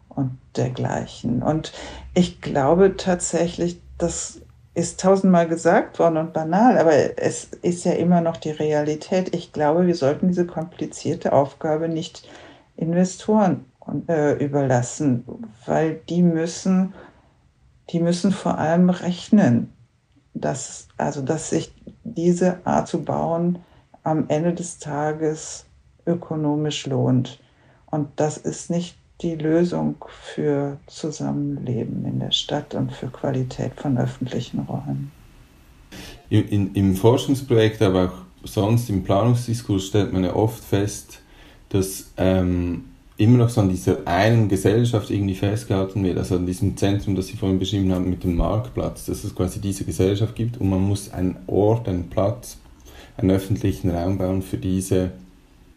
[0.09, 1.43] und dergleichen.
[1.43, 1.73] Und
[2.15, 4.43] ich glaube tatsächlich, das
[4.75, 9.35] ist tausendmal gesagt worden und banal, aber es ist ja immer noch die Realität.
[9.35, 12.29] Ich glaube, wir sollten diese komplizierte Aufgabe nicht
[12.77, 13.65] Investoren
[14.09, 15.25] äh, überlassen,
[15.67, 16.95] weil die müssen,
[17.91, 19.73] die müssen vor allem rechnen,
[20.35, 23.59] dass, also dass sich diese Art zu bauen
[24.05, 25.67] am Ende des Tages
[26.07, 27.41] ökonomisch lohnt.
[27.87, 29.97] Und das ist nicht die Lösung
[30.35, 35.13] für Zusammenleben in der Stadt und für Qualität von öffentlichen Räumen.
[36.29, 41.21] In, in, Im Forschungsprojekt, aber auch sonst im Planungsdiskurs stellt man ja oft fest,
[41.69, 42.85] dass ähm,
[43.17, 47.27] immer noch so an dieser einen Gesellschaft irgendwie festgehalten wird, also an diesem Zentrum, das
[47.27, 50.81] Sie vorhin beschrieben haben mit dem Marktplatz, dass es quasi diese Gesellschaft gibt und man
[50.81, 52.57] muss einen Ort, einen Platz,
[53.17, 55.11] einen öffentlichen Raum bauen für diese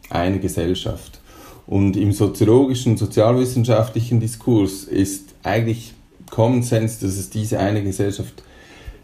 [0.09, 1.19] eine Gesellschaft.
[1.65, 5.93] Und im soziologischen, sozialwissenschaftlichen Diskurs ist eigentlich
[6.29, 8.43] Common Sense, dass es diese eine Gesellschaft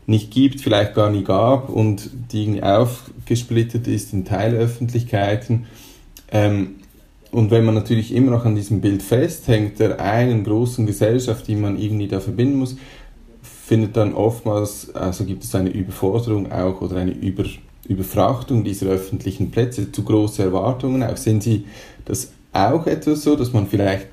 [0.07, 5.67] nicht gibt, vielleicht gar nie gab und die irgendwie aufgesplittet ist in Teilöffentlichkeiten.
[6.31, 6.75] Ähm,
[7.31, 11.55] und wenn man natürlich immer noch an diesem Bild festhängt, der einen großen Gesellschaft, die
[11.55, 12.75] man irgendwie da verbinden muss,
[13.43, 17.43] findet dann oftmals, also gibt es eine Überforderung auch oder eine Über,
[17.87, 21.17] Überfrachtung dieser öffentlichen Plätze, zu große Erwartungen auch.
[21.17, 21.65] Sehen Sie
[22.05, 24.07] das auch etwas so, dass man vielleicht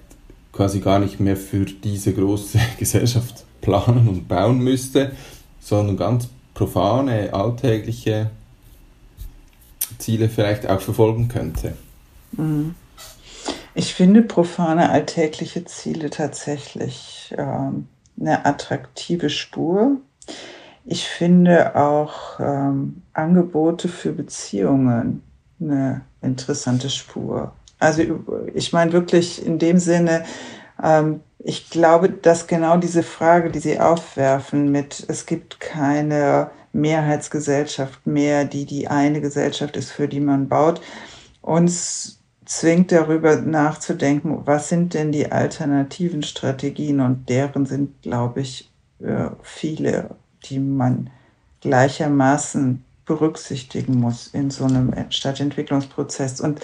[0.52, 5.12] quasi gar nicht mehr für diese große Gesellschaft planen und bauen müsste,
[5.60, 8.30] sondern ganz profane, alltägliche
[9.98, 11.74] Ziele vielleicht auch verfolgen könnte?
[12.32, 12.74] Mhm.
[13.74, 19.98] Ich finde profane alltägliche Ziele tatsächlich ähm, eine attraktive Spur.
[20.86, 25.22] Ich finde auch ähm, Angebote für Beziehungen
[25.60, 27.52] eine interessante Spur.
[27.78, 28.02] Also
[28.54, 30.24] ich meine wirklich in dem Sinne,
[30.82, 38.06] ähm, ich glaube, dass genau diese Frage, die Sie aufwerfen mit, es gibt keine Mehrheitsgesellschaft
[38.06, 40.80] mehr, die die eine Gesellschaft ist, für die man baut,
[41.42, 48.70] uns zwingt darüber nachzudenken, was sind denn die alternativen Strategien und deren sind, glaube ich,
[49.00, 50.10] äh, viele,
[50.44, 51.10] die man
[51.60, 56.40] gleichermaßen berücksichtigen muss in so einem Stadtentwicklungsprozess.
[56.40, 56.60] Und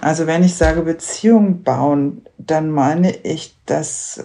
[0.00, 4.24] also wenn ich sage Beziehungen bauen, dann meine ich, dass,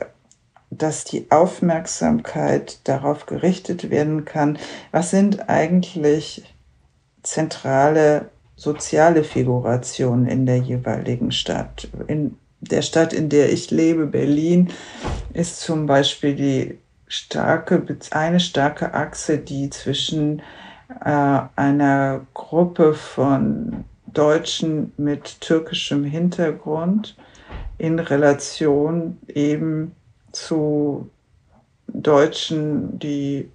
[0.70, 4.58] dass die Aufmerksamkeit darauf gerichtet werden kann,
[4.92, 6.56] was sind eigentlich
[7.24, 11.88] zentrale soziale Figuration in der jeweiligen Stadt.
[12.08, 14.70] In der Stadt, in der ich lebe, Berlin,
[15.34, 20.42] ist zum Beispiel die starke, eine starke Achse, die zwischen
[21.06, 23.86] äh, einer Gruppe von
[24.18, 27.16] Deutschen mit türkischem Hintergrund
[27.78, 29.92] in Relation eben
[30.32, 31.10] zu
[31.88, 33.50] Deutschen, die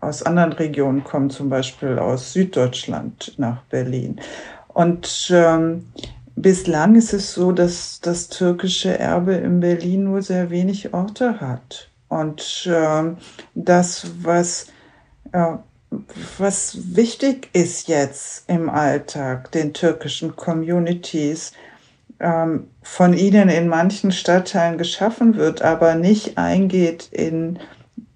[0.00, 4.20] aus anderen Regionen kommen, zum Beispiel aus Süddeutschland nach Berlin.
[4.68, 5.86] Und ähm,
[6.36, 11.90] bislang ist es so, dass das türkische Erbe in Berlin nur sehr wenig Orte hat.
[12.08, 13.18] Und ähm,
[13.54, 14.66] das, was,
[15.32, 15.54] äh,
[16.38, 21.52] was wichtig ist jetzt im Alltag, den türkischen Communities,
[22.20, 27.58] ähm, von ihnen in manchen Stadtteilen geschaffen wird, aber nicht eingeht in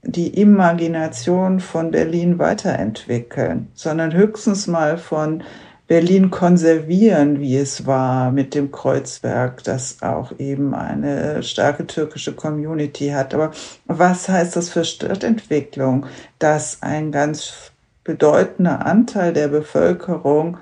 [0.03, 5.43] die Imagination von Berlin weiterentwickeln, sondern höchstens mal von
[5.87, 13.09] Berlin konservieren, wie es war mit dem Kreuzberg, das auch eben eine starke türkische Community
[13.09, 13.35] hat.
[13.35, 13.53] Aber
[13.87, 16.07] was heißt das für Stadtentwicklung,
[16.39, 17.72] dass ein ganz
[18.03, 20.59] bedeutender Anteil der Bevölkerung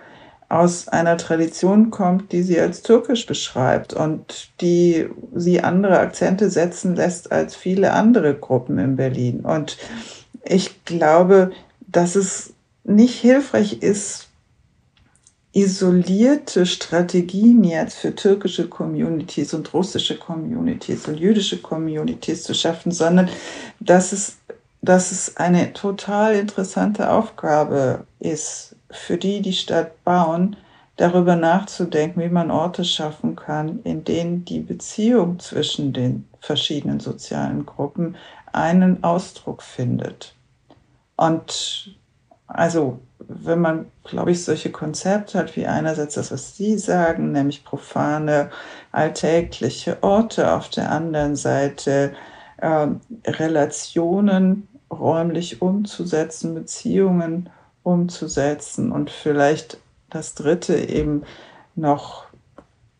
[0.48, 6.94] aus einer Tradition kommt, die sie als türkisch beschreibt und die sie andere Akzente setzen
[6.94, 9.40] lässt als viele andere Gruppen in Berlin.
[9.40, 9.78] Und
[10.44, 12.52] ich glaube, dass es
[12.84, 14.28] nicht hilfreich ist,
[15.52, 23.28] isolierte Strategien jetzt für türkische Communities und russische Communities und jüdische Communities zu schaffen, sondern
[23.80, 24.38] dass es,
[24.80, 30.56] dass es eine total interessante Aufgabe ist, für die die Stadt bauen,
[30.96, 37.66] darüber nachzudenken, wie man Orte schaffen kann, in denen die Beziehung zwischen den verschiedenen sozialen
[37.66, 38.16] Gruppen
[38.52, 40.34] einen Ausdruck findet.
[41.16, 41.96] Und
[42.52, 47.64] also wenn man, glaube ich, solche Konzepte hat, wie einerseits das, was Sie sagen, nämlich
[47.64, 48.50] profane,
[48.90, 52.12] alltägliche Orte, auf der anderen Seite
[52.58, 52.88] äh,
[53.26, 57.48] Relationen räumlich umzusetzen, Beziehungen
[57.82, 59.78] umzusetzen und vielleicht
[60.10, 61.22] das Dritte eben
[61.74, 62.26] noch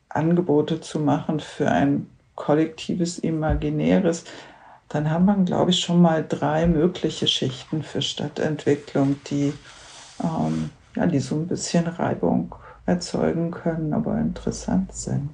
[0.08, 4.24] Angebote zu machen für ein kollektives Imaginäres,
[4.92, 9.54] dann haben wir, glaube ich, schon mal drei mögliche Schichten für Stadtentwicklung, die,
[10.22, 15.30] ähm, ja, die so ein bisschen Reibung erzeugen können, aber interessant sind.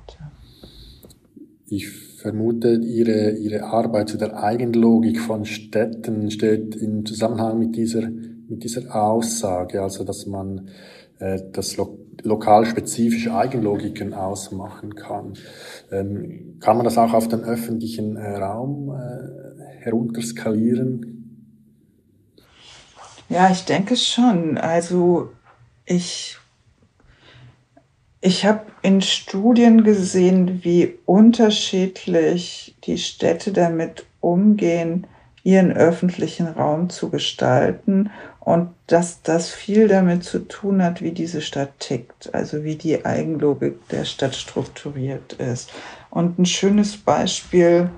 [1.66, 8.08] Ich vermute, Ihre, Ihre Arbeit zu der Eigenlogik von Städten steht im Zusammenhang mit dieser,
[8.08, 10.68] mit dieser Aussage, also dass man
[11.18, 15.34] äh, das lo lokal spezifische Eigenlogiken ausmachen kann.
[15.92, 19.47] Ähm, kann man das auch auf den öffentlichen äh, Raum äh,
[19.80, 21.18] herunterskalieren?
[23.28, 24.56] Ja, ich denke schon.
[24.58, 25.32] Also
[25.84, 26.36] ich,
[28.20, 35.06] ich habe in Studien gesehen, wie unterschiedlich die Städte damit umgehen,
[35.44, 38.10] ihren öffentlichen Raum zu gestalten
[38.40, 43.04] und dass das viel damit zu tun hat, wie diese Stadt tickt, also wie die
[43.04, 45.70] Eigenlogik der Stadt strukturiert ist.
[46.10, 47.90] Und ein schönes Beispiel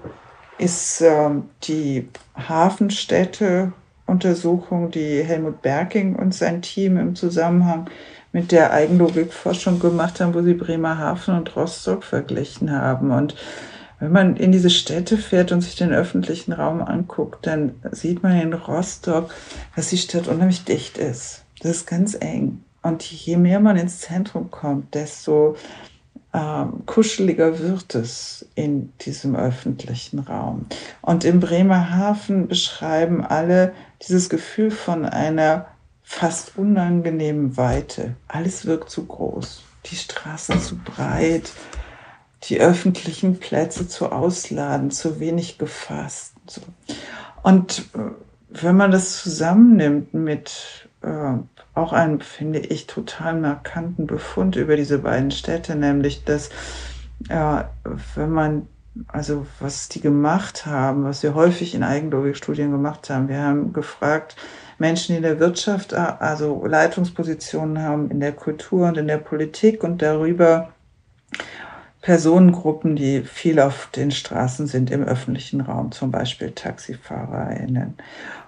[0.60, 1.30] ist äh,
[1.64, 7.88] die Hafenstädte-Untersuchung, die Helmut Berking und sein Team im Zusammenhang
[8.32, 13.10] mit der Eigenlogikforschung gemacht haben, wo sie Bremerhaven und Rostock verglichen haben.
[13.10, 13.34] Und
[13.98, 18.40] wenn man in diese Städte fährt und sich den öffentlichen Raum anguckt, dann sieht man
[18.40, 19.34] in Rostock,
[19.74, 21.44] dass die Stadt unheimlich dicht ist.
[21.60, 22.62] Das ist ganz eng.
[22.82, 25.56] Und je mehr man ins Zentrum kommt, desto
[26.32, 30.66] ähm, kuscheliger wird es in diesem öffentlichen Raum.
[31.02, 33.72] Und im Bremerhaven beschreiben alle
[34.06, 35.66] dieses Gefühl von einer
[36.02, 38.14] fast unangenehmen Weite.
[38.28, 41.52] Alles wirkt zu groß, die Straßen zu breit,
[42.44, 46.34] die öffentlichen Plätze zu ausladen, zu wenig gefasst.
[46.46, 46.62] So.
[47.42, 48.10] Und äh,
[48.50, 51.32] wenn man das zusammennimmt mit äh,
[51.74, 56.50] auch einem, finde ich, total markanten Befund über diese beiden Städte, nämlich dass,
[57.28, 57.64] äh,
[58.14, 58.68] wenn man,
[59.08, 64.36] also was die gemacht haben, was wir häufig in Eigenlogikstudien gemacht haben, wir haben gefragt,
[64.78, 69.18] Menschen, die in der Wirtschaft, äh, also Leitungspositionen haben, in der Kultur und in der
[69.18, 70.72] Politik und darüber
[72.02, 77.94] Personengruppen, die viel auf den Straßen sind im öffentlichen Raum, zum Beispiel TaxifahrerInnen.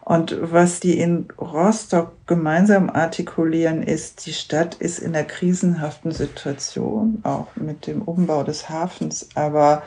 [0.05, 7.21] Und was die in Rostock gemeinsam artikulieren, ist, die Stadt ist in einer krisenhaften Situation,
[7.25, 9.29] auch mit dem Umbau des Hafens.
[9.35, 9.83] Aber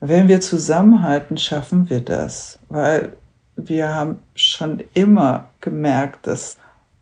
[0.00, 3.12] wenn wir zusammenhalten, schaffen wir das, weil
[3.56, 6.56] wir haben schon immer gemerkt, dass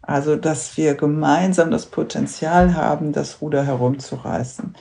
[0.07, 4.75] also, dass wir gemeinsam das Potenzial haben, das Ruder herumzureißen.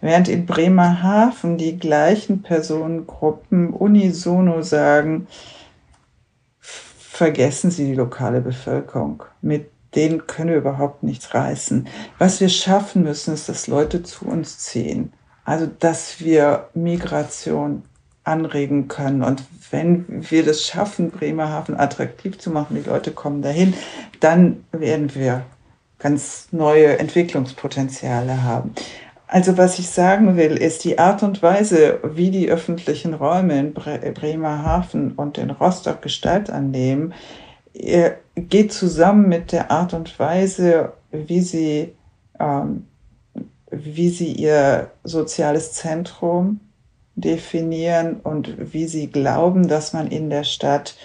[0.00, 5.26] Während in Bremerhaven die gleichen Personengruppen unisono sagen,
[6.60, 9.24] vergessen Sie die lokale Bevölkerung.
[9.42, 11.88] Mit denen können wir überhaupt nichts reißen.
[12.18, 15.12] Was wir schaffen müssen, ist, dass Leute zu uns ziehen.
[15.44, 17.82] Also, dass wir Migration
[18.22, 19.22] anregen können.
[19.22, 23.74] Und wenn wir das schaffen, Bremerhaven attraktiv zu machen, die Leute kommen dahin,
[24.20, 25.42] dann werden wir
[25.98, 28.74] ganz neue Entwicklungspotenziale haben.
[29.30, 33.74] Also was ich sagen will, ist die Art und Weise, wie die öffentlichen Räume in
[33.74, 37.12] Bremerhaven und in Rostock Gestalt annehmen,
[38.34, 41.94] geht zusammen mit der Art und Weise, wie sie,
[42.40, 42.86] ähm,
[43.70, 46.60] wie sie ihr soziales Zentrum
[47.14, 50.96] definieren und wie sie glauben, dass man in der Stadt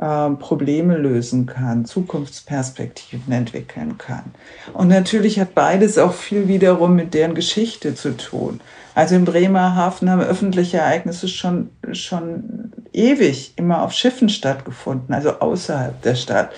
[0.00, 4.24] ähm, Probleme lösen kann, Zukunftsperspektiven entwickeln kann.
[4.72, 8.60] Und natürlich hat beides auch viel wiederum mit deren Geschichte zu tun.
[8.94, 16.00] Also in Bremerhaven haben öffentliche Ereignisse schon, schon ewig immer auf Schiffen stattgefunden, also außerhalb
[16.02, 16.50] der Stadt.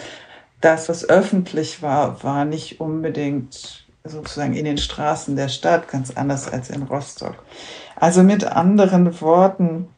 [0.61, 6.51] Das, was öffentlich war, war nicht unbedingt sozusagen in den Straßen der Stadt, ganz anders
[6.51, 7.43] als in Rostock.
[7.97, 9.89] Also mit anderen Worten,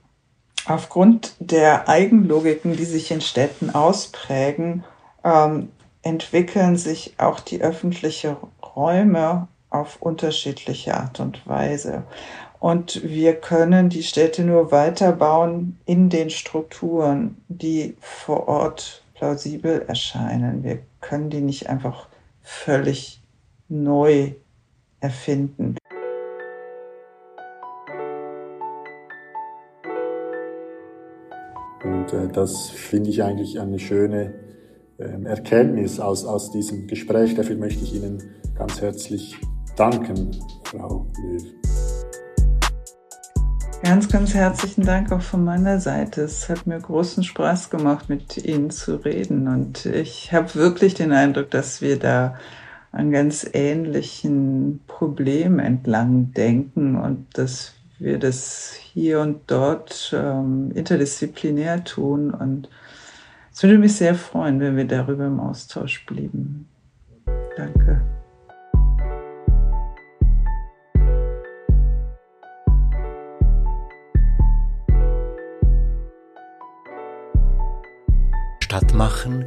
[0.67, 4.85] aufgrund der Eigenlogiken, die sich in Städten ausprägen,
[5.25, 5.71] ähm,
[6.03, 8.37] entwickeln sich auch die öffentlichen
[8.75, 12.05] Räume auf unterschiedliche Art und Weise.
[12.59, 20.63] Und wir können die Städte nur weiterbauen in den Strukturen, die vor Ort plausibel erscheinen.
[20.63, 22.07] Wir können die nicht einfach
[22.43, 23.21] völlig
[23.69, 24.33] neu
[25.01, 25.77] erfinden.
[32.33, 34.35] Das finde ich eigentlich eine schöne
[34.99, 37.35] äh, Erkenntnis aus, aus diesem Gespräch.
[37.35, 38.23] Dafür möchte ich Ihnen
[38.55, 39.37] ganz herzlich
[39.77, 40.31] danken,
[40.65, 41.43] Frau Löw.
[43.83, 46.23] Ganz, ganz herzlichen Dank auch von meiner Seite.
[46.23, 49.49] Es hat mir großen Spaß gemacht, mit Ihnen zu reden.
[49.49, 52.37] Und ich habe wirklich den Eindruck, dass wir da
[52.93, 57.73] an ganz ähnlichen Problemen entlang denken und dass
[58.03, 62.31] wir das hier und dort ähm, interdisziplinär tun.
[62.33, 62.69] Und
[63.53, 66.69] es würde mich sehr freuen, wenn wir darüber im Austausch blieben.
[67.57, 68.01] Danke.
[78.61, 79.45] Stadt machen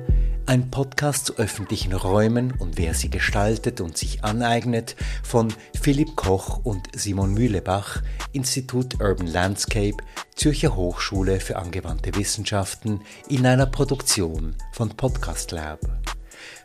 [0.48, 6.60] ein Podcast zu öffentlichen Räumen und wer sie gestaltet und sich aneignet von Philipp Koch
[6.64, 9.98] und Simon Mühlebach, Institut Urban Landscape,
[10.36, 15.80] Zürcher Hochschule für angewandte Wissenschaften in einer Produktion von Podcast Lab.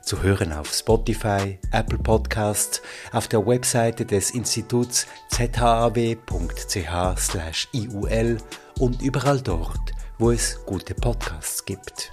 [0.02, 6.18] Zu hören auf Spotify, Apple Podcasts, auf der Webseite des Instituts zhaw.ch/iul
[8.78, 12.12] und überall dort, wo es gute Podcasts gibt.